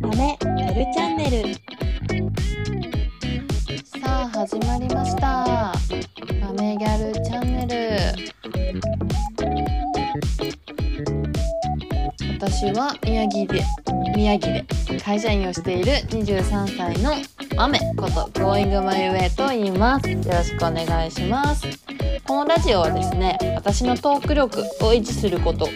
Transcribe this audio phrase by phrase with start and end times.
[0.00, 1.54] ダメやるチャンネル。
[4.00, 5.72] さあ始まりました。
[6.40, 8.32] マメギャルチャンネル。
[12.38, 13.62] 私は宮城で
[14.16, 14.64] 宮城で
[15.04, 17.14] 会社員をしている23歳の
[17.56, 20.10] マメこと Going My Way と言います。
[20.10, 21.66] よろしくお願いします。
[22.26, 25.68] このラジオはですね私のトーク力を維持すること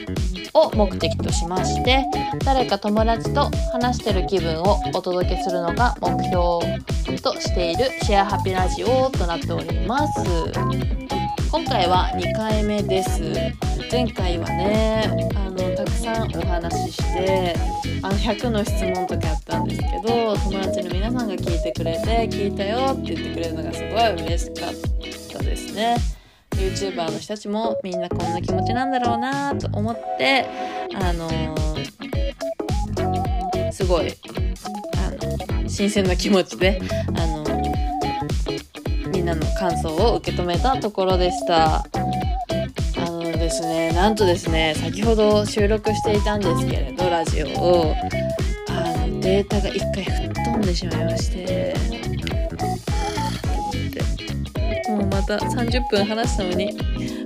[0.57, 2.05] を目的としまして
[2.45, 10.21] 誰か友達と話してる気分をお届けするのが目標としているシェアハピラジオとなっております。
[11.51, 13.21] 今回は2回目です。
[13.91, 17.55] 前回はねあのたくさんお話しして
[18.03, 24.73] あの100の質問とかやったんですけど友達の皆さんが聞いてくれて聞いたよって言ってくれるのがすごい嬉しかっ
[25.33, 26.16] たですね。
[26.57, 30.47] YouTuber の人たちもみんなこんな気持ちなんだろうなと思って
[30.95, 31.93] あのー、
[33.73, 34.09] すごい
[34.97, 35.11] あ
[35.63, 37.45] の新鮮な気持ちであの
[39.13, 41.87] みんなの感想を受け止めたところでした。
[42.99, 47.95] あのですねなんとですね先ほど収録していたんですけれどラジオを
[48.69, 51.76] あのデータが1回吹っ飛んでしまいまして
[55.27, 56.77] た30分話したのに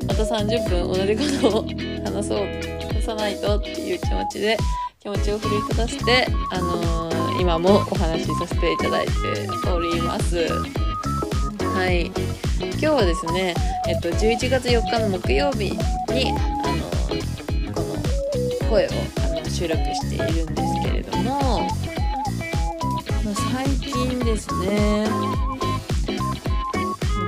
[0.06, 1.67] また30分同じことを
[2.05, 2.47] 話そう
[2.89, 4.57] 話さないとっていう気持ちで
[5.01, 9.12] 気持ちを奮い立たせて、あのー今もお話しさせていただいて
[9.70, 10.47] おります。
[11.75, 12.12] はい
[12.61, 13.55] 今日はですね、
[13.89, 15.79] えっと、11月4日の木曜日に、
[16.31, 18.91] あのこの声を
[19.25, 21.61] あの収録しているんですけれども、
[23.25, 25.07] まあ最近ですね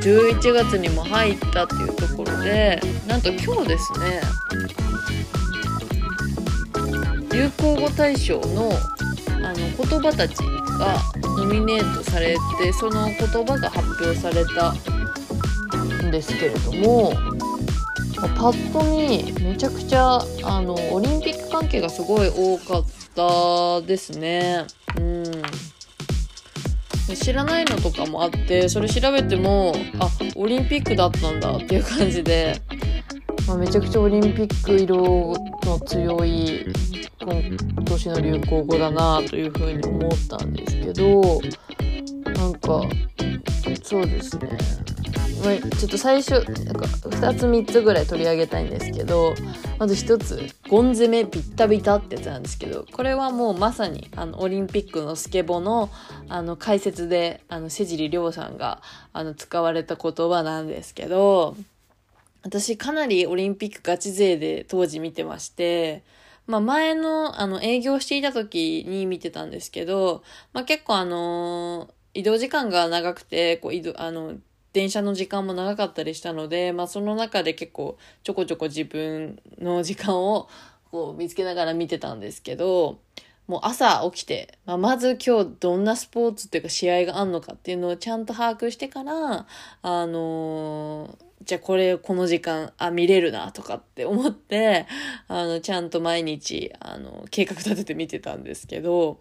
[0.02, 4.20] 11月にも入ったっていうところでなんと今日ですね
[7.32, 8.72] 流行語大賞の
[9.44, 10.34] あの言葉たち
[10.78, 10.98] が
[11.36, 14.72] ノミネートされてその言葉が発表された
[16.04, 17.12] んですけれども
[18.36, 22.84] パッと見めちゃくちゃあのオリンピック関係がすごい多かっ
[23.14, 24.66] たですね。
[24.96, 25.41] うん
[27.16, 32.60] 知らないのとかもあってそれ調べてもあオリンピックだったんだっていう感じで、
[33.46, 35.34] まあ、めちゃくちゃオリンピック色
[35.64, 36.66] の強い
[37.20, 41.40] 今年の流行語だなというふうに思ったんですけど
[42.32, 42.82] なんか
[43.82, 44.48] そうですね、
[45.42, 46.32] ちょっと最初
[46.64, 49.34] なんか2つ3つぐらい取り上げたいんですけど
[49.78, 55.90] まず1つ「ゴン攻めビッタビタ」ってやつなんですけどこれはもうまさにあのオリンピックのスケボの
[56.28, 58.80] あの解説であの瀬尻亮さんが
[59.12, 61.56] あの使われた言葉なんですけど
[62.44, 66.02] 私かなりオリンピックガチ勢で当時見てまして
[66.46, 74.34] まあ前のあの営業していた時に見てたんですけど、まあ結構あの移動時間が長くて、こう移動、あの、
[74.72, 80.48] 電車の時間も長かったりしたので、まあその中で結構ちょこちょこ自分の時間を
[80.90, 83.00] こう見つけながら見てたんですけど、
[83.46, 89.46] もう朝起きて、まあ、まず今日どんなスポーツっていうか試合があんのかっていうのをちゃんと把握してから、
[89.82, 94.86] あのーじゃあこれこの時間、あ、見れるなとかって思って、
[95.28, 99.20] あの、ちゃんと毎日、あの、計画立てて見てたんですけど、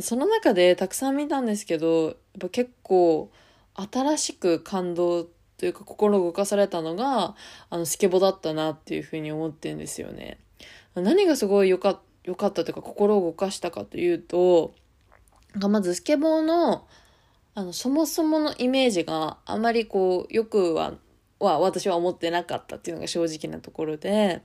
[0.00, 3.30] その中でたくさん見たんですけど、やっぱ結構
[3.74, 5.24] 新しく感動
[5.56, 7.34] というか心動かされたのが、
[7.70, 10.38] あの、スケボだったなっていうふうに思ってんですよね。
[10.94, 14.74] 何がすごい良か良かったというか心を動かしたかというと、
[15.54, 16.86] まずスケボーの、
[17.54, 20.94] あの、そもそものイメージがあまりこう、よくは、
[21.38, 24.42] は私は思ってなかったっていうのが正直なところで、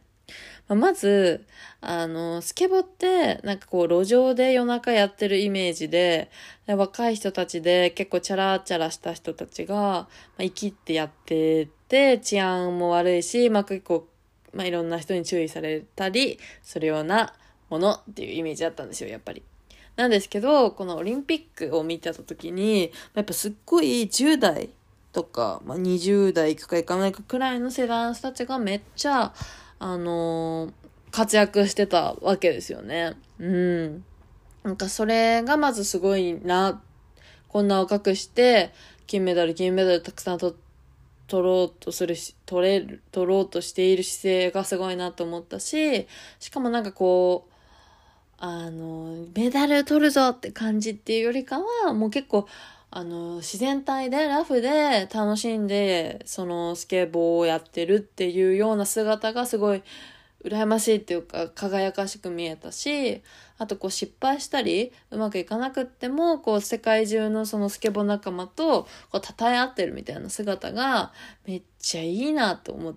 [0.67, 1.45] まず、
[1.81, 6.29] あの、スケボって、なんかこう、路上で夜中やってるイメージで、
[6.67, 10.07] で若い人たちで結構チャラチャラした人たちが、ま
[10.39, 14.07] あ、生きってやってて、治安も悪いし、まあ結構、
[14.53, 17.33] まあいろんな人に注意されたりするような
[17.69, 19.43] ものっていうイメージだったんですよ、やっぱり。
[19.95, 24.69] なんですけど、このオリンピックを見てた時に、やっぱすっごい10代
[25.11, 29.33] とか、まあ、20代いくかいかないかくらいの世代の人たちがめっちゃ、
[29.79, 30.71] あの
[31.11, 33.13] 活躍してたわけですよね。
[33.39, 34.03] うん。
[34.63, 36.81] なんかそれがまずすごいな、
[37.47, 38.71] こんな若くして、
[39.07, 40.53] 金メダル、金メダルたくさん取
[41.31, 46.07] ろうとするし、取れる、取ろうとしている姿勢がすごいなと思ったし、
[46.39, 47.53] しかもなんかこう、
[48.37, 52.47] あの、メダル取るぞって感じっていうよりかは、もう結構、
[52.91, 59.83] あの、自然体で、ラフで楽しんで、そのスケボーをやってるっていうような姿がすごい
[60.45, 63.21] 羨ましいっていうか輝かしく見えたし
[63.57, 71.11] あとこう失敗したりうまくいかなくってもこう世界中のそのスケボー仲間とこう称え合ってるみたいな姿が
[71.45, 72.95] めっちゃいいなと思っ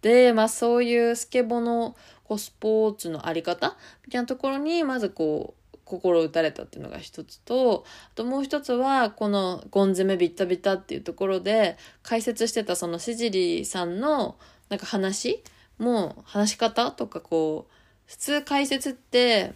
[0.00, 3.76] てまあそういうスケボーのこうスポーツのあり方
[4.06, 5.59] みたいなところにまずこう
[5.90, 14.36] 心打たれたっていうのが一つとあともう一つはこの「ゴン攻めビッタビタ」っていうところで解説してたそのしじりさんの
[14.68, 15.42] なんか話
[15.78, 17.72] も話し方とかこう
[18.06, 19.52] 普通解説って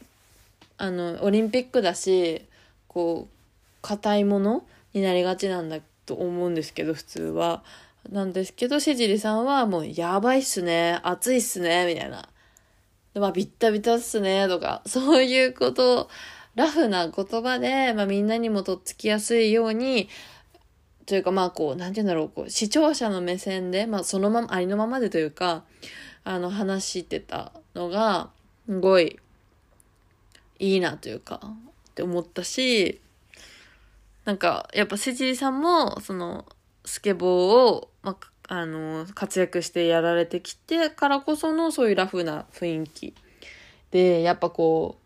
[0.76, 2.44] あのオリンピックだし
[2.88, 3.34] こう
[3.82, 7.62] 硬いものになりがちなんだと思うんですけど普通は。
[8.10, 12.28] なんですけどしじりさんはもう「やばいっすね熱いっすね」みたいな。
[13.14, 16.08] まあ、ビッタビタっすね、とか、そういうこと、
[16.56, 20.08] ラフな言葉で、まあ、みんなにもとっつきやすいように、
[21.06, 25.64] というか、まあ、こう、なんて言うんだろう、こう、視聴者の目線で、まあ、そのまま、ありのままでというか、
[26.24, 28.30] あの、話してたのが、
[28.66, 29.18] すごい、
[30.58, 31.40] いいなというか、
[31.90, 33.00] って思ったし、
[34.24, 36.46] なんか、やっぱ、せちりさんも、その、
[36.84, 43.14] スケボーを、まあ、あの、活躍してやられてきてからこそのそういうラフな雰囲気。
[43.90, 45.04] で、やっぱこう、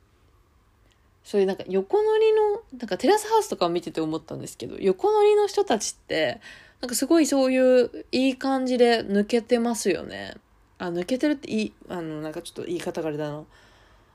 [1.28, 6.40] そういうなんか横乗りの、なんかテラスハウスとかを見てて思ったんですけど、横乗りの人たちって、
[6.80, 10.34] なんかすごいそういういい感じで抜けてますよね。
[10.78, 13.44] あ、抜けてるっていい、あの、なんかちょっと言い方があれだな。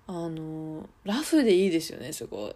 [0.08, 2.56] あの、ラフでいいですよね、すごい。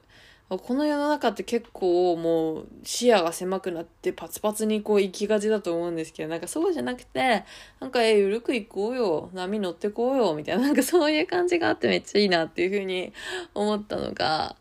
[0.49, 7.43] この世の中って結構もう視野が狭くなってパツパツにこう行きがちだと思うんですけど、なんかそうじゃなくて、
[7.81, 13.11] なんかえ、ゆるく行こうよ、波乗ってこうよ、みたいな、なんかそういう感じがあってめっちゃいいなっていうふうに
[13.53, 14.55] 思ったのが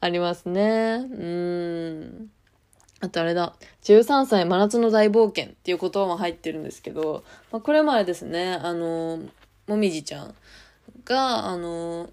[0.00, 0.96] ありますね。
[0.96, 2.30] うん。
[3.00, 3.54] あとあれだ、
[3.84, 9.18] 13歳真夏の大冒険っていう言葉も入ってるんですけど、まあ、これまでですね、あの、
[9.66, 10.34] もみじちゃん
[11.06, 12.10] が、あの、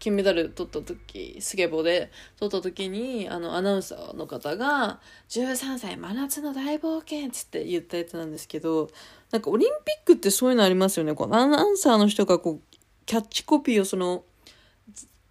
[0.00, 4.98] 金メダル取った時、スケボーで取った時に、あの、アナウンサーの方が、
[5.28, 8.90] 13歳真夏の大冒険っつって言ったやつなんですけど、
[9.30, 11.14] なんかオリンピックってそういうのありますよね。
[11.14, 12.76] こう、アナウンサーの人がこう、
[13.06, 14.24] キャッチコピーをその、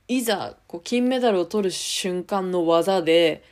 [0.07, 3.43] いざ、こう、金メダルを取る瞬間の技で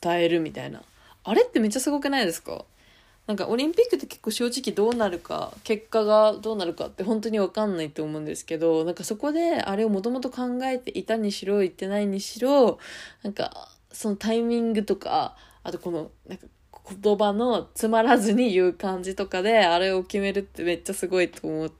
[0.00, 0.82] 伝えるみたいな。
[1.22, 2.64] あれってめっちゃすごくないですか？
[3.26, 12.78] なんかオリンピックって結構正直どうなるか結果がどうなるかって本当に分かんないと思うんですけどなんかそこであれをもともと考えていたにしろ言ってないにしろ
[13.22, 16.46] なんかそのタイミングとかあとこのなんか
[17.02, 21.70] 言葉の詰まらずに言う感じとかであれを決めるってめっちゃすごいと思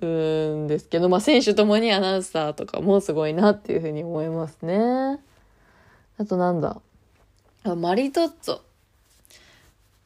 [0.00, 5.20] うんですけどまあ選手ともにアナウンサーとかもすごいなっていうふうに思いますね。
[6.16, 6.80] あとなんだ？
[7.64, 8.60] あマリトッツォ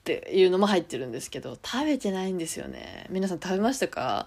[0.02, 3.06] っていうのも入ってるんですけど食べてないんですよね。
[3.08, 4.26] 皆さん食べましたか？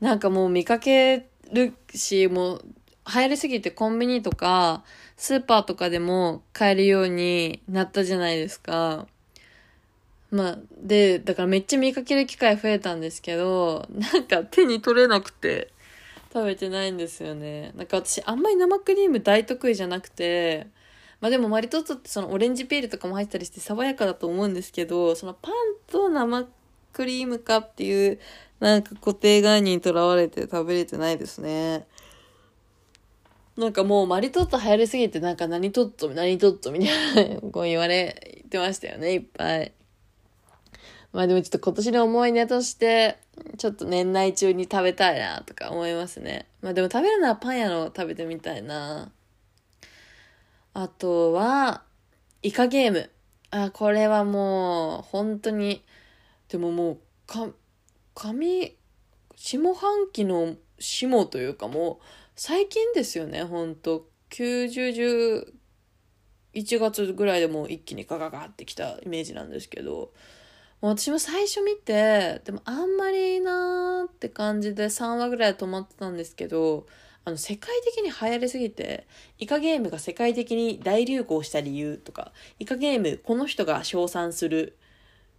[0.00, 2.64] なんかもう見かけるしもう
[3.12, 4.84] 流行りすぎてコンビニとか
[5.16, 9.08] スーパーとかでも買えるようになったじゃないですか。
[10.30, 15.72] まあでだからめっちゃ見かける機会増えたんですけどなんか手に取れなくて
[16.32, 17.72] 食べてないんですよね。
[17.74, 20.68] なんか私あんまり生クリーム大得意じゃなくて
[21.20, 25.52] まあでもマリトッツォってそのオレンジピールとかも入ったりして爽やかだと思うんですけど、そのパン
[25.86, 26.46] と生
[26.92, 28.18] クリームかっていう
[28.58, 31.86] なんか固定概念にとらわれて食べれてないですね。
[33.56, 39.72] なんかもうマリトッツォ流行りすぎてなんか何トッツォ何トッツォみたいなこう言われてましたよね、いっぱい。
[41.12, 43.18] まあでもちょっと今年の思い出として、
[43.58, 46.46] ちょっと年内中に食べたいなとか思いますね。
[46.62, 49.10] まあでも食べるのはパン屋の食べてみたいな。
[50.72, 51.84] あとは、
[52.42, 53.10] イカゲーム。
[53.50, 55.84] あ、これはもう、本当に、
[56.48, 57.48] でももう、か、
[58.14, 58.76] 上、
[59.36, 62.04] 下半期の下というかもう、
[62.36, 65.52] 最近ですよね、本当90、
[66.54, 70.12] 11月ぐらいでもう一気にガガガってきたイメージなんですけど、
[70.80, 76.86] 私も最初見て、でもあんまりいいなーって感じで3話ぐらい止まってたんですけど、
[77.24, 79.06] あの世界的に流行りすぎて
[79.38, 84.76] イカゲームが世界的に大流行した理由とかイカゲームこの人が称賛する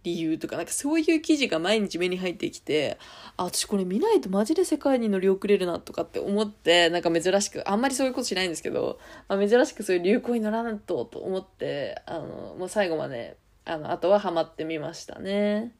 [0.04, 2.98] 理由とかなんかそういう記事が毎日目に入ってきて
[3.36, 8.98] あ私これ見ないとマジで世界に乗り遅れるなとかって思ってなんか珍しくあんまりそういうことしないんですけど、
[9.28, 15.72] まあ、珍しくそういう流行に乗らないとと思ってあのもう最後まであのあとはハマってみましたね。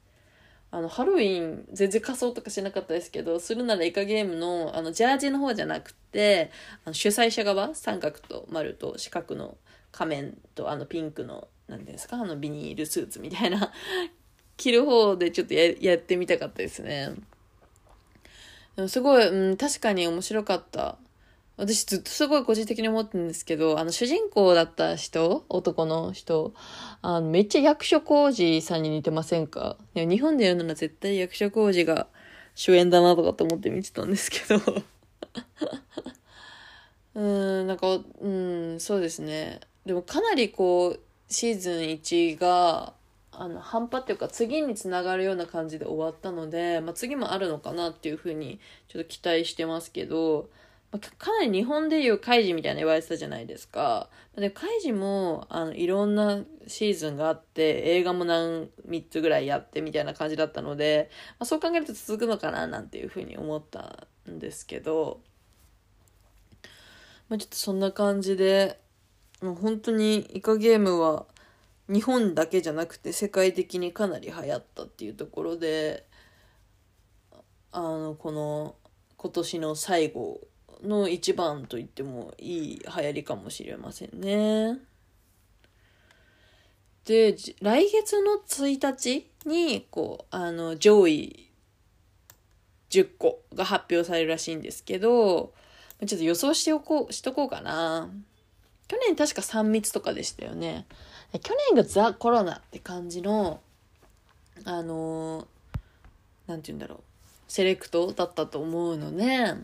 [0.73, 6.49] あの、ハロウィン、全然仮装とかしなかったですけど、するならイカゲームの、あの、ジャージの方じゃなくて、
[6.83, 9.55] あの主催者側、三角と丸と四角の
[9.91, 13.71] 仮面と、あの、ピンクの、なんですか、あの、ビニールスーツみたいな、
[14.57, 17.13] 着る方でちょっとややってみたかったですね。
[18.75, 20.97] でもすごい、うん、確かに面白かった。
[21.55, 26.53] 私ずっとすごい個人的に思ってるんですけど、あの主人公だった人、男の人、
[27.01, 29.77] あのめっちゃ役所広司さんに似てませんか？
[29.95, 32.07] 日本でやるなら絶対役所広司が
[32.55, 34.61] 主演だなとかって思って見てたんですけど。
[37.15, 39.59] うん、なんか、うん、そうですね。
[39.85, 42.93] でもかなりこう、シーズン1が、
[43.31, 50.49] あの、半端っていうか次につながるような感じで終わったので、まあ次もあるのかなっていうふうにちょっと期待してますけど、
[50.93, 54.11] まあ、かなり日本でいうカイジみたいな言われてたじゃないですか。
[54.35, 61.09] で、カイジも、あの、いろんなシーズンがあって、映画も何、3つぐらいやってみたいな感じだったので、
[61.39, 65.19] まあ、そう考えると続くのかななんていうふうに思ったんですけど、
[67.27, 68.79] まあ、ちょっとそんな感じで、
[69.41, 71.25] もう本当にイカゲームは
[71.89, 76.05] 日本だけじゃなくて世界的にかなり流行ったっていうところで、
[77.71, 78.75] あの、この
[79.17, 80.41] 今年の最後
[80.83, 84.79] の一番と言ってもいい流行りかもしれませんね。
[87.05, 91.49] で、来月の1日に、こう、あの、上位
[92.89, 95.53] 10個が発表されるらしいんですけど、
[96.05, 98.09] ちょっと予想しておこう、しとこうかな。
[98.87, 100.85] 去年確か3密とかでしたよね。
[101.41, 103.59] 去年がザ・コロナって感じの、
[104.65, 105.47] あの、
[106.47, 106.99] なんて言うんだろう、
[107.47, 109.55] セレクトだったと思うので、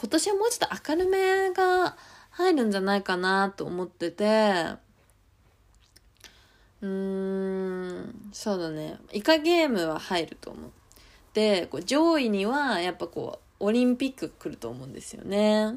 [0.00, 1.96] 今年はもうちょっと明るめが
[2.30, 4.76] 入るんじゃないかなと思ってて、
[6.80, 8.98] うーん、そうだね。
[9.12, 10.70] イカゲームは入ると思う。
[11.34, 15.74] で、こう上位にはやっぱこう、オリンピック来ると思うんですよね。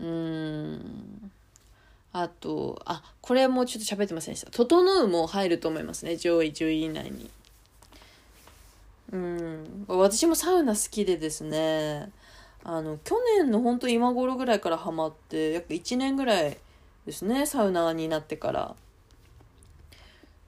[0.00, 1.30] うーん。
[2.12, 4.50] あと、あ、これもちょっと喋ってませんでした。
[4.50, 6.16] 整うも入ると思いますね。
[6.16, 7.30] 上位10位以内に。
[9.12, 9.84] うん。
[9.86, 12.10] 私もサウナ好きでですね、
[12.64, 16.56] あの、去年の本当今頃ぐらいからハマって、約1年ぐらい
[17.06, 18.76] ですね、サウナーになってから。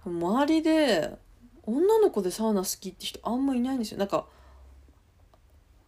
[0.06, 1.16] 周りで、
[1.64, 3.98] 女の子でサウナ好きって人あんまいないんですよ。
[3.98, 4.26] なんか、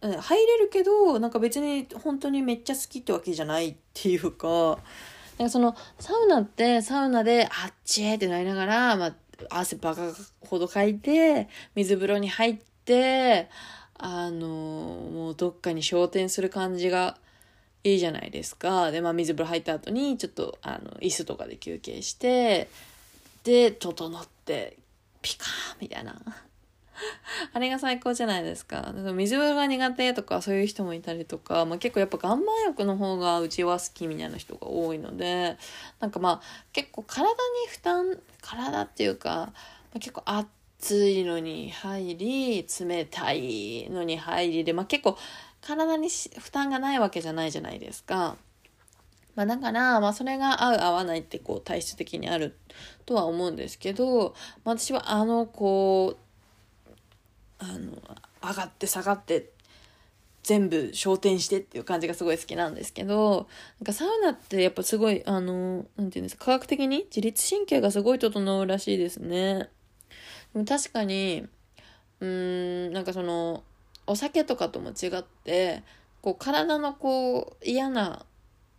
[0.01, 4.79] 入れるけど、なんか別に本当にめっちゃ好きってわけじゃないっていうか、
[5.37, 9.15] なんかその、サウナってサウナであっちーってなりながら、まあ、
[9.49, 13.49] 汗バカほどかいて、水風呂に入って、
[13.97, 17.17] あのもうどっかに昇天する感じが
[17.83, 18.91] いいじゃないですか。
[18.91, 22.69] で、まあ水風呂入った後に、ちょっと、あの、椅子とかで休憩して、
[23.43, 24.77] で、整って、
[25.21, 25.47] ピカー
[25.81, 26.15] みたいな。
[27.53, 28.91] あれが最高じゃないですか。
[28.93, 35.57] 水風呂が苦手とかそういう人もいたりとか、まあ、結構やっぱ岩盤浴の方がうちは好きみたいな人が多いので、
[35.99, 37.35] なんかまあ結構体に
[37.69, 39.53] 負担、体っていうか、ま
[39.95, 40.23] あ、結構
[40.79, 45.17] 暑いのに入り、冷たいのに入りで、まあ結構
[45.61, 48.37] 体に負担がないわけじゃないじゃないですか。
[49.35, 52.55] まあだから、まあそれが合う合わないってこう体質的にある
[53.05, 56.17] とは思うんですけど、まあ、私はあのこう、
[57.59, 57.91] あの、
[58.41, 59.49] 上がって下がって
[60.43, 63.47] 全部昇天してっていう感じがすごい好きなんですけど、
[63.79, 69.69] なんかサウナってやっぱすごい、あの、なんていうんですか、科学的に自律神経がすごい整うらしいですね。
[70.53, 71.47] も確かに、
[72.19, 73.63] うーん、なんかその、
[74.05, 75.83] お酒とかとも違って、
[76.21, 78.25] こう体のこう嫌な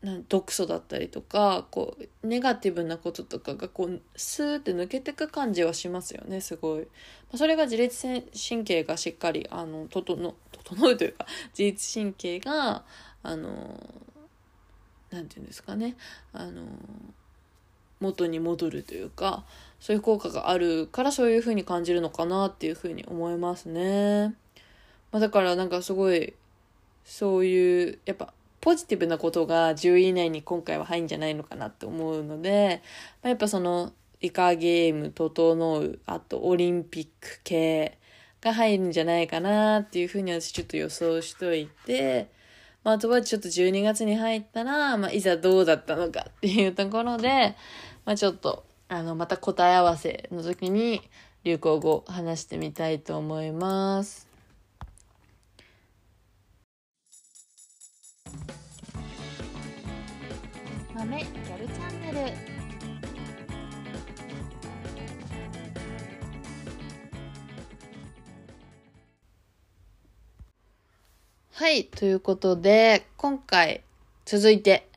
[0.02, 6.86] な毒素だったりとかこうネガティブなこととかがこうスーって抜けてく感じはしますよねすごい、ま
[7.34, 11.26] あ、それが自律神経がしっかりあの整整うというか
[11.58, 12.84] 自律神経が
[13.24, 13.82] あの
[15.10, 15.96] なんていうんですかね
[16.32, 16.62] あの
[18.00, 19.44] 元に戻るというか
[19.80, 24.34] そういう効果があるからそういう風に感じるのかなっていう風に思いますね、
[25.12, 26.34] まあ、だからなんかすごい
[27.04, 32.82] そういうやっぱポジティブなことが10位以内に今回は入るんじゃないのかなって思うので、
[33.22, 37.98] まあ、やっぱそのイカゲーム、整う、あとオリンピック系
[38.40, 42.28] が入るんじゃないかなっていうふうに私ちょっと予想しといて、
[42.84, 47.56] まあ、あとはちょっと12月に入ったら、まあ、いざどうだったのかっていうところで、
[48.04, 51.02] まあ、ちょっと、あの、また答え合わせの時に
[51.44, 54.28] 流行語話してみたいと思います。
[60.94, 62.57] 豆ギャルチャンネル
[71.58, 73.82] はい、ということで、今回
[74.24, 74.88] 続いて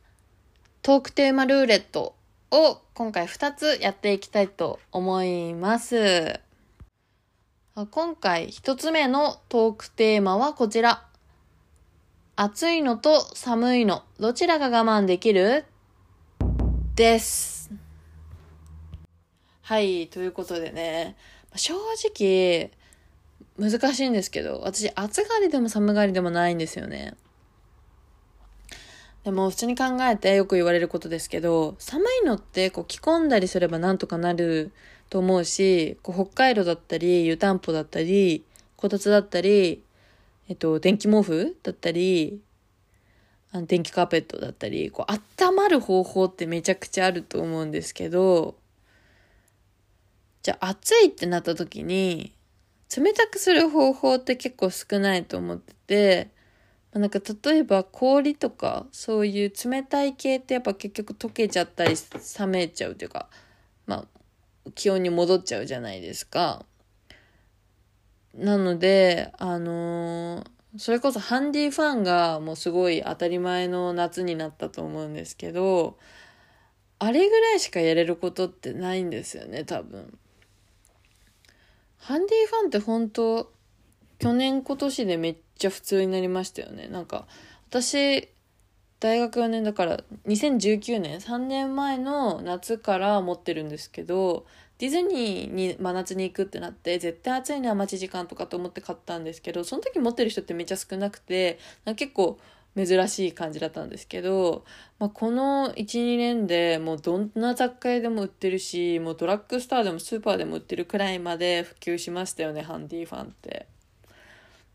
[0.83, 2.13] トークテーマルーレット
[2.51, 6.39] を今回2つやっていきたいと思います。
[7.89, 11.03] 今回一つ目のトークテーマはこちら。
[12.35, 15.65] 暑いのと寒いの、どちらが我慢できる？
[16.93, 17.71] です。
[19.63, 21.15] はい、ということでね、
[21.55, 22.69] 正直、
[23.61, 27.13] 難しいんですけど、私暑がりでも寒がりでもないんですよね。
[29.23, 34.71] でも普通に考えてよく言われることですけど、寒いのってこう着込んだりすればなんとかなる
[35.11, 38.43] と思うし、こう北海道だったり、湯たんぽだったり、
[38.77, 39.83] こたつだったり、
[40.49, 42.41] えっと、電気毛布だったり、
[43.51, 48.55] あの電気カーペットだったり、こう温まる方法ってめちゃくちゃあると思うんですけど、
[50.41, 52.33] じゃあ暑いってなった時に、
[52.95, 56.29] 冷たくする方法って結構少ないと思ってて、
[56.93, 61.95] まあなんか例えば氷とかそういう冷たい系ってやっぱ結局溶けちゃったり
[62.39, 63.29] 冷めちゃうというか、
[63.85, 66.65] まあ気温に戻っちゃうじゃないですか。
[68.35, 75.97] なので、あのーそれこそハンディファンがもうすごい当たり前の夏になったと思うんですけど、
[76.97, 80.17] あれぐらいしかやれることってないんですよね、多分。
[82.01, 83.51] ハンディファンって本当
[84.19, 86.87] 去年今年でめっちゃ普通になりましたよね。
[86.87, 87.27] なんか、
[87.69, 88.29] 私、
[88.99, 94.45] 大学4年だから2019年？3年前の夏から持ってるんですけど
[94.77, 101.57] ディズニーに真夏に行くってなって絶対暑いのは待ち時間とかと思って買ったんですけどその時持ってる人ってめっちゃ少なくて
[101.95, 102.39] 結構
[102.75, 104.63] 珍しい感じだったんですけど、
[104.97, 113.67] まあ、この12年でもうどんな雑貨屋でも売ってるしもうドラッグスターでもスーパーでも売ってるくらいまで普及しましたよねハンディファンって。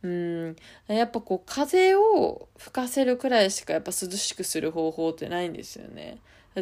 [0.02, 0.56] うん
[0.88, 6.18] やっぱこう風を吹かせるくらいしかやっぱ涼しくする方法ってないんですよね。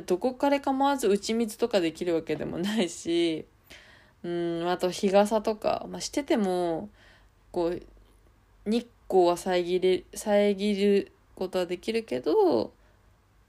[0.07, 3.45] どこから構わず打ち水とかできるわけでもないし
[4.25, 6.89] うんあと日傘とか、まあ、してても
[7.53, 7.83] こう
[8.67, 12.73] 日光は遮れ遮ることはできるけど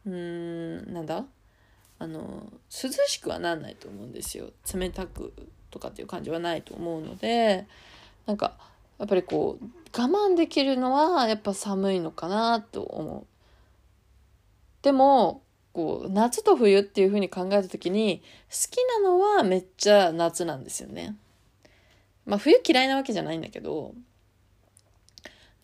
[0.06, 1.26] うーんなんだ？
[1.98, 5.32] あの涼しくはなんないと思うんですよ冷たく
[5.72, 7.66] とかっていう感じはないと思うので
[8.26, 8.54] なんか
[9.00, 9.66] やっぱりこう
[9.98, 13.26] 我慢できるのはやっぱ寒いのかなと思う。
[14.82, 15.42] でも
[15.74, 21.16] こう夏と冬っていう風に考えた時に好きなのはめっちゃ夏なんですよね。
[22.26, 23.94] まあ冬嫌いなわけじゃないんだけど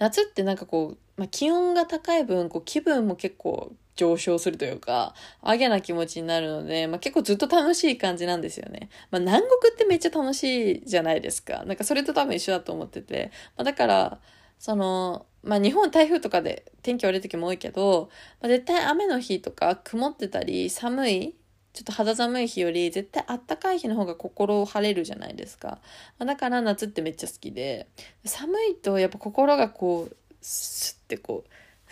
[0.02, 8.90] 夏ってなんかこう、まあ、気温が高い分こう気分も結構上昇するというか、あげな気持ちになるので、まあ、結構ずっと楽しい感じなんですよね。
[9.12, 11.64] まあ、南国ってめっちゃ楽しいじゃないですか。
[11.66, 13.30] なんかそれと多分一緒だと思ってて。
[13.56, 14.20] まあ、だから、
[14.58, 18.10] その、まあ、日本台風とかで天気悪い時も多いけど、
[18.42, 21.36] まあ、絶対雨の日とか曇ってたり寒い、
[21.74, 25.80] ちょっと肌寒い日より絶対あったかい日の方が心を晴れるじゃないですか。
[26.20, 27.88] だから夏ってめっちゃ好きで、
[28.26, 31.44] 寒いとやっぱ心がこう、スッてこ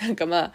[0.01, 0.53] う、なんかまあ、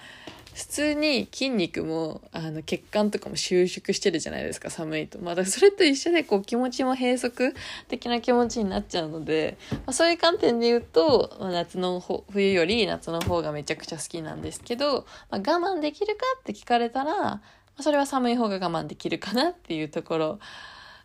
[0.54, 7.52] 普通に筋肉もあの血管とかも収縮してるじゃないですか寒いとまあだそれと一緒でこう気持ちも閉塞
[7.88, 17.42] 的な気持ちになっちゃうので、まあ、そういう観点で言うと、まあ、夏の冬より夏の方がめちゃくちゃ好きなんですけど、まあ、我慢できるかって聞かれたら、
[17.80, 20.38] それは寒い方が我慢できるかなっていうところ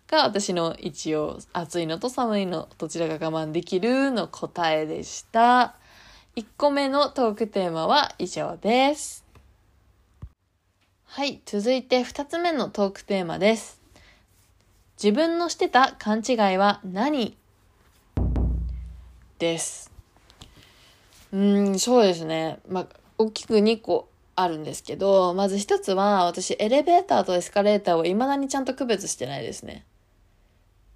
[0.07, 5.75] が私の一応暑いのと寒いのどちらが我慢できるの答えでした
[6.35, 9.29] 1個目のトークテーマは以上です
[11.11, 13.81] はい、続いて2つ目のトークテーマです。
[15.01, 17.35] 自分のしてた勘違いは何？
[19.39, 19.91] です。
[21.31, 22.59] うーん、そうですね。
[22.69, 24.08] まあ、大きく2個
[24.41, 29.85] あるんですけど、まず1つは私エレベーターとエスカレーターを未だにちゃんと区別してないですね。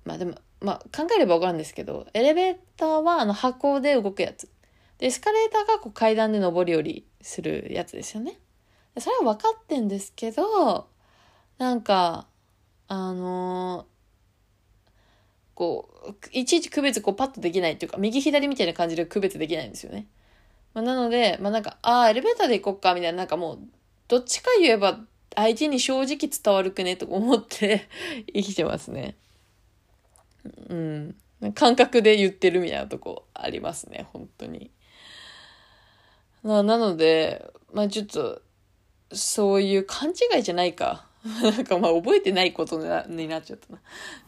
[0.06, 4.50] まあでも、まあ考えればわかるんですけど、エレベーターはあの箱で動くやつ。
[4.98, 8.40] で、エスカレーターがこう階段で上り下りするやつですよね。
[9.00, 10.88] それは分かってんですけど、
[11.58, 12.28] なんか、
[12.88, 13.94] あのー
[15.56, 20.08] こう、いちいち区別こうパッとできないっていうか、右左みたいな感じで区別できないんですよね。
[20.74, 23.60] まあ、なので、まあなんか、ああ、エレベーターで行こっか、みたいな、なんかもう、
[24.08, 25.00] どっちか言えば、
[25.36, 27.88] 相手に正直伝わるくね、と思って
[28.34, 29.16] 生きてますね。
[30.70, 31.16] うん。
[31.56, 34.72] 感覚で言ってるみたいなとこありますね、本当に。
[36.44, 38.42] ななので、まあちょっと、
[39.12, 41.08] そういう勘違いじゃないか。
[41.42, 43.74] なんかまあ覚えてないことになになっちゃった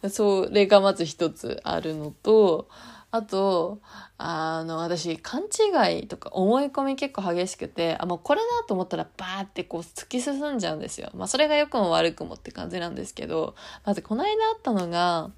[0.02, 0.10] な。
[0.10, 2.70] それがまず一つあるのと、
[3.12, 3.82] あと、
[4.18, 11.10] あの、私、勘違いとか思い込み結構激しくて、あ、もうこれだと思ったらバーってこう突き進んじゃうんですよ。
[11.14, 15.32] まあそれが良くも悪くもって感じなんですけど、まずこの間あったのが、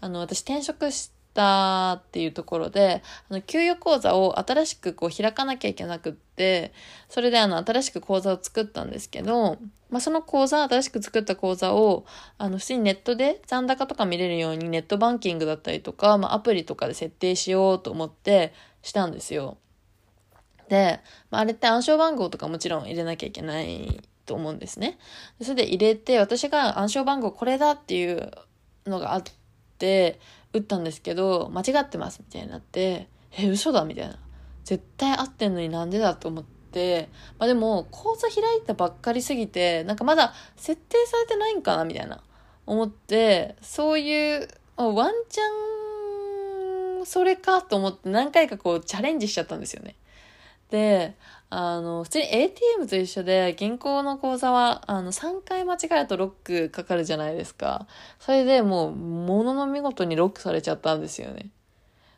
[0.00, 6.72] あの、私転職してたっていうところで、あの、給与講座を新しくこう開かなきゃいけなくって、
[7.08, 9.58] それであの、新しく講座を作ったんですけど、
[9.90, 12.06] まあ、その講座、新しく作った講座を、
[12.38, 19.58] あの、普通にネットで残高とか見れるようにネットバンキングだったりとか、まあ、アプリとかで設定しようと思ってしたんですよ。
[20.68, 24.98] で、まあ、あれって暗証番号とかもちろん入れなきゃいけないと思うんですね。
[25.42, 28.30] それで入れて、私が暗証番号これだっていう
[28.86, 29.22] のがあっ
[29.78, 30.18] て、
[30.52, 34.18] 打ったんですけど、間違ってますみたいになって、え、嘘だみたいな。
[34.64, 42.22] 絶対合ってんのになんでだと思って、まあでも、講座開いたばっかりすぎて、なんかまだ設定されてないんかなみたいな。
[42.66, 49.96] 思って、そういう、ワンチャン、それかと思って何回かこうチャレンジしちゃったんですよね。
[50.70, 51.16] で、
[51.54, 57.86] あの、普通に ATM と一緒で、銀行の口座は、あの、3回間違えるとロックかかるじゃないですか。
[58.18, 61.50] それでもう、ものの見事にロックされちゃったんですよね。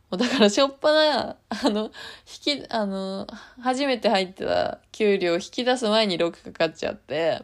[0.09, 1.91] もうだから、しょっぱな、あの、
[2.47, 3.27] 引き、あの、
[3.61, 7.43] 初めて入ってた給料を引き出す前にロックかかっちゃって、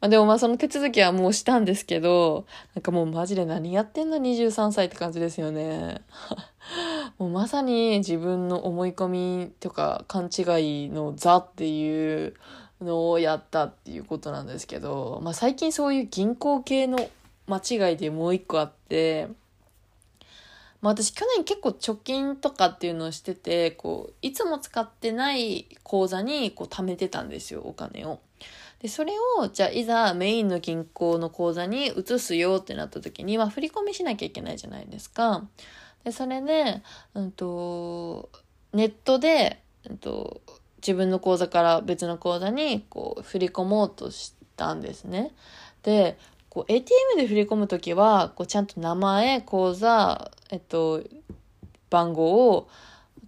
[0.00, 6.02] まあ、でもまあその手続きはもうしたんですけど、なんかもうマジで何やってんの？23歳って感じですよね。
[7.18, 12.34] もうまさに自分の思い込みとか勘違いの座っていう
[12.80, 17.08] のをやったっていうことなんですけど、まあ最近そういう銀行系の
[17.46, 19.28] 間違いでもう一個あって、
[20.82, 28.20] まあ私去年結構貯金とかっていうのをしてて、こう、いつも使ってない口座にこう貯めてたんですよ、お金を。
[28.80, 35.46] で、それを、じゃあ、いざメインの銀行の口座に移すよってなった時に、まあ、振り込みしなきゃいけないじゃないですか。
[36.06, 36.82] で、それで、
[37.14, 38.30] うんと、
[38.72, 40.40] ネットで、うんと、
[40.76, 45.32] 自分の口座から別の口座に、こう、振り込もうとしたんですね。
[45.82, 46.16] で、
[46.48, 51.02] こう、ATM で振り込む時は、こう、ちゃんと名前、口座、えっと、
[51.90, 52.68] 番号を、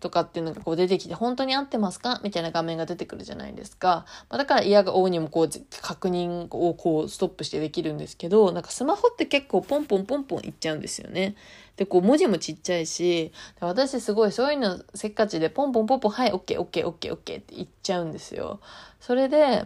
[0.00, 2.20] とかっていうのがこう出てきて、本当に合ってますか？
[2.24, 4.06] みたいな画面が出てくるじゃないですか。
[4.28, 5.48] まあ、だから嫌が王にもこう
[5.82, 11.34] 確認をこうストップしてできるんですけど、なんかスマホって結構ポンポンポンポンいっちゃうんですよね。
[11.76, 18.61] で、こう文字もちっちゃいし、私すごいそういうのせっかちでポンポンポンポン、はい、オッケーオッケーオッケーオッケーって言っちゃうんですよ。
[19.00, 19.64] それで、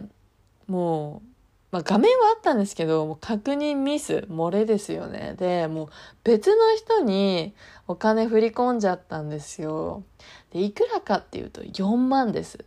[0.67, 1.32] もう、
[1.73, 5.33] まあ、画面はあったんですけど、もう確認ミス、漏れですよね。
[5.39, 5.89] で、もう
[6.23, 7.55] 別の人に
[7.87, 10.03] お金振り込んじゃったんですよ。
[10.51, 12.63] で、いくらかっていうと4万です。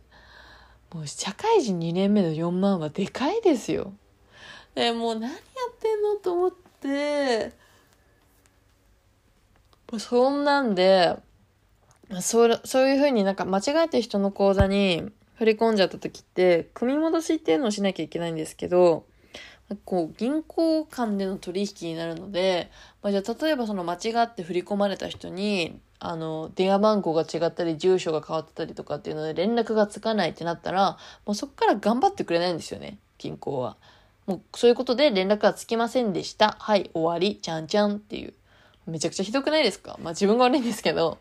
[0.93, 3.93] もう社会人2年目の4万はでかいですよ。
[4.75, 7.53] で、もう何やってんのと思って、
[9.89, 11.15] もうそんなんで、
[12.19, 19.05] そうそういうふうになんか間違えて人の口座に振り込んじゃった時って、組み戻しっていうのをしなきゃいけないんですけど、
[19.85, 22.71] こう、銀行間での取引になるので、
[23.01, 33.77] まあ、じゃあ例えばその間違って振り込まれた人に、あの、電話番号が違ったり、住所が変わってたりとかっていうので連絡がつかないってなったら、もうそこから頑張ってくれないんですよね、銀行は。
[34.25, 36.55] もうそういうことで連絡がつきませんでした。
[36.59, 38.33] はい、終わり、ちゃんちゃんっていう。
[38.85, 39.97] めちゃくちゃひどくないですか？
[40.01, 41.17] まあ自分が悪いんですけど。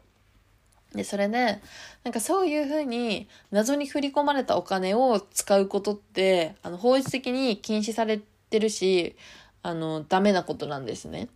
[0.96, 1.60] で、それで、
[2.04, 9.16] なんかそういうふうに謎に振り込まれたお金を使うことって、あの、法律的に禁止されてるし、
[9.62, 11.28] あの、ダメなことなんですね。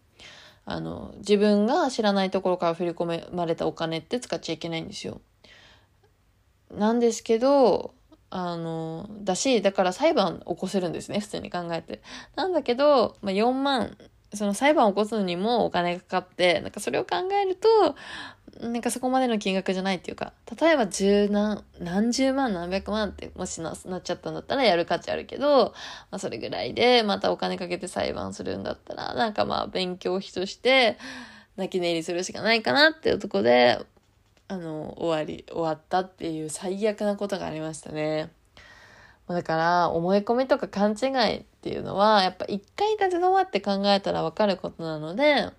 [0.64, 5.20] あの、自分が知らないところから振り込まれたお金って使っちゃいけないんですよ。
[6.70, 7.94] なんですけど、
[8.30, 12.00] あの、だし、だから裁判起こせるんですね、普通に考えて。
[12.36, 13.96] なんだけど、まあ、4万、
[14.34, 17.96] その裁判を起こすのにもお金がかかって、なんかそれを考えると、
[18.60, 25.72] なんかそこまでの金額じゃないっていうか、例えば十何、何十万何百万ってもしななっちゃったんだったらやる価値あるけど、
[26.10, 30.98] まあそれぐらいでまたお金かけて裁判するんだったら、なんかまあ勉強費として
[31.56, 33.84] 泣き寝入りするしかないかなっていうとこで、
[34.48, 38.30] あの、終わり、終わったっていう最悪なことがありましたね。
[39.28, 45.50] だから、思い込みとか勘違いっていうのは、やっぱ一回立ち止まって考えたらわかることなので、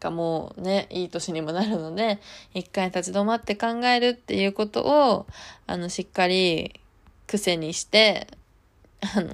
[0.00, 2.18] かもうね、いい年にもなるので、
[2.52, 5.26] 一回立ち止まって考えるっていうことを、
[5.68, 6.80] あの、しっかり
[7.28, 8.26] 癖にして、
[9.14, 9.30] あの、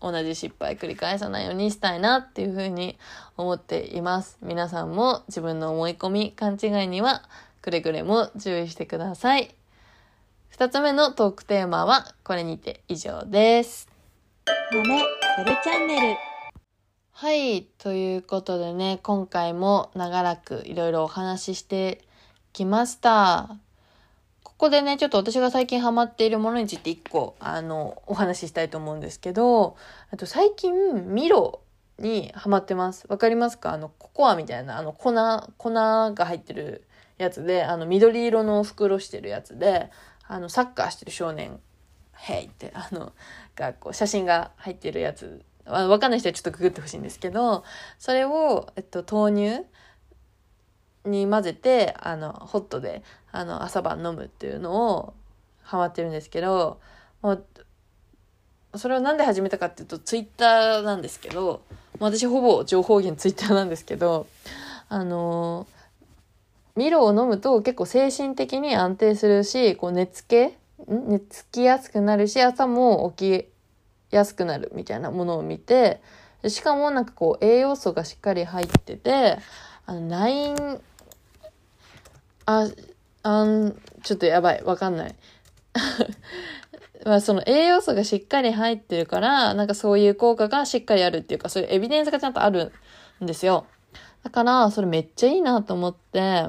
[0.00, 2.96] 同じ失敗繰り返さないようにしたいなっていうふうに
[3.36, 4.38] 思っています。
[4.40, 7.22] 皆さんも自分の思い込み、勘違いには
[7.60, 9.54] くれぐれも注意してください。
[10.48, 13.97] 二つ目のトークテーマはこれにて以上です。
[14.72, 15.04] 豆や
[15.44, 16.16] るチャンネル
[17.12, 17.64] はい。
[17.78, 22.02] ということでね、今回も長らくいろいろお話しして
[22.54, 23.58] きました。
[24.42, 29.76] ここでね、ちょっと私が最近ハマっているものについて一個、あの、お話ししたいと思うんですけど、
[30.10, 31.60] あと最近、ミロ
[31.98, 33.04] にハマってます。
[33.08, 33.72] わかりますか？
[33.72, 35.12] あの、ココアみたいな、あの、粉、
[35.58, 36.84] 粉が入ってる
[37.18, 39.90] やつで、あの、緑色の袋してるやつで、
[40.26, 41.60] あの、サッカーしてる少年、
[42.20, 43.12] ヘイって、あの、
[43.58, 47.64] が、こう、写真が入ってるやつ、わかんない人はちょっとググってほしいんですけど、
[47.98, 49.66] それを、えっと、豆乳
[51.04, 55.14] に混ぜて、あの、ホットで、あの、朝晩飲むっていうのを、
[55.62, 56.80] ハマってるんですけど、
[57.20, 57.44] もう、
[58.76, 61.62] それをなんで始めたかっていうと、ツイッターなんですけど、
[62.00, 64.26] 私ほぼ情報源ツイッターなんですけど、
[64.88, 65.66] あの
[66.76, 73.48] ミロを飲むと結構精神的に安定するし、こう寝つけ寝つきやすくなるし、朝も起
[74.10, 76.00] きやすくなるみたいなものを見て、
[76.46, 79.38] しかもなんかこう栄養素がしっかり入ってて、
[79.86, 80.80] あの、ナイン、
[82.46, 82.68] あ、
[83.22, 85.14] あん、ちょっとやばい、わかんない。
[87.04, 92.72] まあその栄養素がしっかり入ってるから、なんかそういう効果がしっかりあるっていうか、そういうエビデンスがちゃんとある
[93.22, 93.66] んですよ。
[94.22, 96.46] だから、それめっちゃいいなと思って、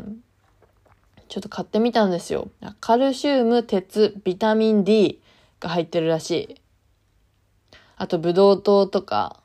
[1.30, 2.50] ちょっと買ってみたんですよ。
[2.82, 5.22] カルシウム、鉄、ビタミン D
[5.60, 6.56] が入ってるらしい。
[7.98, 9.42] あと、ブドウ糖とか、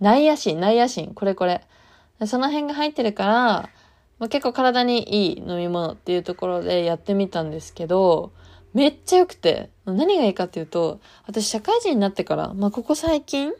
[0.00, 1.66] ナイアシン、ナイアシン、これこれ。
[2.26, 3.70] その辺が入ってるから、
[4.18, 8.32] まあ、結構体にいい飲み物っていうところでやってみたんですけど、
[8.74, 13.52] めっちゃ良くて、何がいいかっていうと、私社会人になってから、まあ、ここ最近、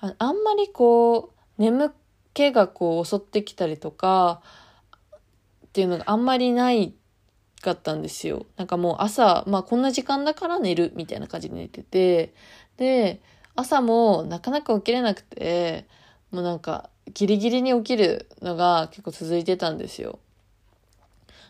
[0.00, 1.92] ああんまりこう、眠
[2.34, 4.42] 気がこう襲ってきたりとか、
[5.74, 6.94] っていうのがあんまりない
[7.60, 8.46] かったんですよ。
[8.56, 12.32] なんかもう朝、まあこんな時間だから寝るみたいな感じで寝てて、
[12.76, 13.20] で、
[13.56, 15.88] 朝もなかなか起きれなくて、
[16.30, 20.20] もうなんかギリギリに起きるのが結構続いてたんですよ。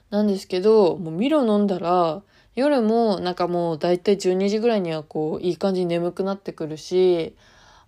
[0.08, 2.22] なんですけど、もうミロ飲んだら、
[2.54, 7.37] 夜もなんかもうだいたい12時ぐらいにはこういい感じに眠くなってくるし、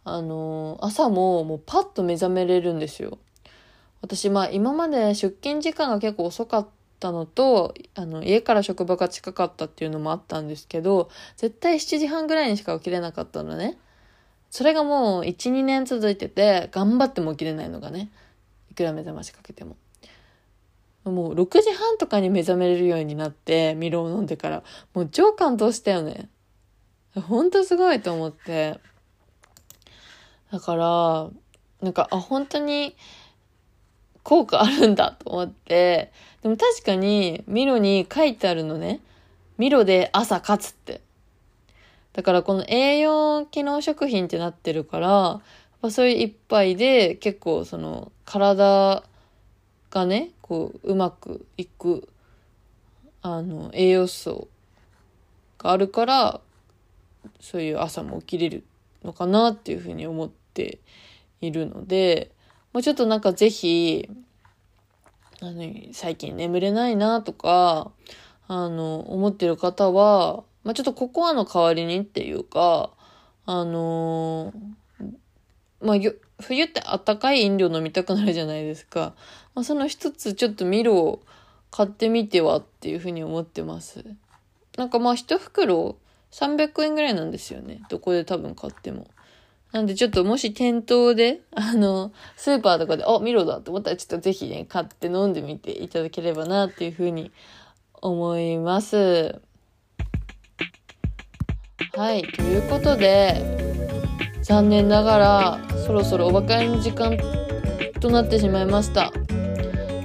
[0.04, 3.16] あの朝ももうパッと目覚めれるんですよ。
[4.06, 6.68] 私まあ今まで出勤時間が結構遅かっ
[7.00, 13.78] たのと、あの家から職場が近かったっていうのもあったんですけど、絶対7時半ぐらいにしか起きれなかったのね。
[14.48, 18.10] それがもう1、2年続いてて、頑張っても起きれないのがね。
[18.70, 19.76] いくら目覚ましかけても。
[21.04, 24.62] もう6時半とかに目覚めれるようになって、ミロを飲んでから、
[24.94, 26.28] もう超感動したよね。
[27.20, 28.78] ほんとすごいと思って。
[30.52, 31.28] だから、
[31.80, 32.96] なんか、あ、本当に
[34.26, 36.10] 効果あるんだと思って、
[36.42, 38.98] でも確かにミロに書いてあるのね。
[39.56, 41.00] ミロで朝勝つって。
[42.12, 45.40] だからこの栄養機能食品ってなってるから、
[45.80, 49.04] やそういう一杯で結構その体
[49.90, 52.08] がね、こううまくいく、
[53.22, 54.48] あの、栄養素
[55.56, 56.40] があるから、
[57.38, 58.64] そういう朝も起きれる
[59.04, 60.80] のかなっていうふうに思って
[61.40, 62.32] いるので、
[62.76, 64.06] もうちょっとなんかぜひ、
[65.40, 67.90] あの、最近眠れないなとか、
[68.48, 72.90] あの、思ってる方は、まあ、ちょっとココアの代わりにっていうか、
[73.46, 74.52] あの
[75.80, 75.96] まあ、
[76.42, 79.14] 冬ってあったかい飲料飲みたくなるじゃないですか。
[79.54, 81.22] まあ、その一つちょっとミロを
[81.70, 84.04] 買ってみてはっていうふうに思ってます。
[84.76, 85.96] なんかまあ一袋
[86.30, 87.80] 300円ぐらいなんですよね。
[87.88, 89.06] どこで多分買っても。
[89.72, 97.30] なんでちょっともし店頭で、 あの、スーパーとかで、あ、ミロだと思ったらちょっとぜひね、買って飲んでみていただければなっていうふうに
[97.94, 99.40] 思います。
[101.94, 103.66] はい、ということで、
[104.42, 107.16] 残念ながらそろそろお別れの時間
[108.00, 109.12] となってしまいました。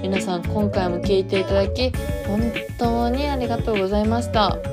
[0.02, 1.92] 皆さん今回も聞いていただき
[2.28, 4.71] 本当にありがとうございました。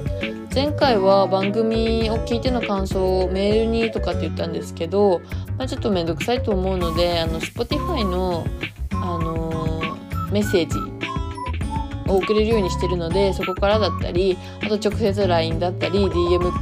[0.54, 5.20] 前回は番組を聞いての感想をメールにとかって言ったんですけど、
[5.56, 8.44] まあ、ちょっとめんどくさいと思うので、あの、Spotify の、
[8.92, 9.98] あのー
[10.32, 10.78] メッセージ
[12.10, 16.52] を送れるようにしてるので、そこからだったり、あと直接 LINE だったり、DM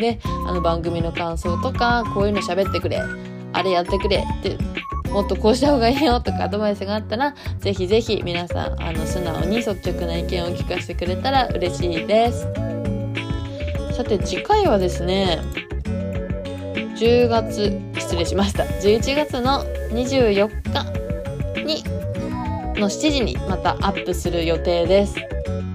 [0.00, 3.00] で、あの番組の感想とか、こういうの喋ってくれ、
[3.52, 4.56] あれやってくれって、
[5.10, 12.71] もっとこうした方がいいよとかアドバイスがあったら、ぜひぜひ皆さん、あの、素直に率直な意見を聞かせてくれたら嬉しいです。
[13.96, 15.40] さて次回はですね
[16.96, 18.64] 10月失礼しました。
[18.64, 21.82] 11月の24日に
[22.80, 25.16] の7時にまたアップする予定です。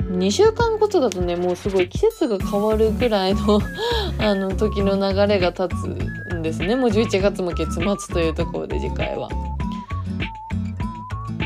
[0.10, 3.60] 2週間ごとだとねもうすごい季節が変わるぐらいの
[4.20, 5.88] あの時の流れが経つ
[6.34, 6.76] んですね。
[6.76, 9.30] もう11月も月末というところで次回は。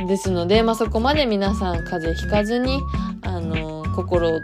[0.07, 2.81] ですので、まあ、そこまで皆さん風邪ひかずに
[3.21, 4.41] あの心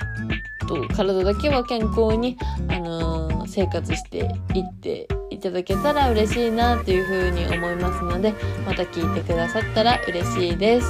[0.67, 4.17] と体だけは健康に、あのー生活して
[4.53, 8.33] いっていただけたら嬉しいなというふうに思いますので
[8.65, 10.87] また聞いてくださったら嬉しいです。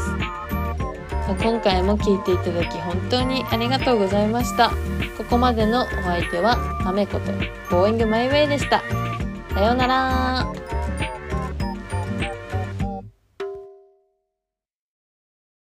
[1.42, 4.72] 今回も聞いていただき本当にありがとうございました。
[5.18, 7.32] ここまでのお相手はまめこと
[7.70, 8.82] Going My Way でした。
[9.54, 10.67] さようなら。